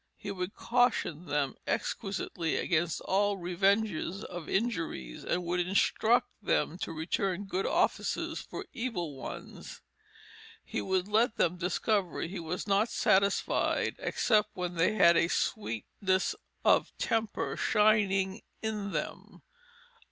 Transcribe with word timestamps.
He 0.17 0.31
would 0.31 0.55
caution 0.55 1.27
them 1.27 1.53
exquisitely 1.67 2.55
against 2.55 3.01
all 3.01 3.37
revenges 3.37 4.23
of 4.23 4.49
injuries 4.49 5.23
and 5.23 5.43
would 5.43 5.59
instruct 5.59 6.27
them 6.41 6.79
to 6.79 6.91
return 6.91 7.45
good 7.45 7.67
offices 7.67 8.41
for 8.41 8.65
evil 8.73 9.13
ones.... 9.15 9.79
He 10.63 10.81
would 10.81 11.07
let 11.07 11.35
them 11.37 11.57
discover 11.57 12.21
he 12.23 12.39
was 12.39 12.65
not 12.65 12.89
satisfied, 12.89 13.95
except 13.99 14.49
when 14.55 14.73
they 14.73 14.95
had 14.95 15.15
a 15.17 15.27
sweetness 15.27 16.33
of 16.65 16.91
temper 16.97 17.55
shining 17.55 18.41
in 18.63 18.93
them." 18.93 19.43